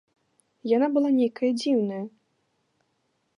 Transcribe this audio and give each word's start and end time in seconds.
Яна 0.75 0.87
была 0.95 1.09
нейкая 1.19 1.51
дзіўная. 1.61 2.01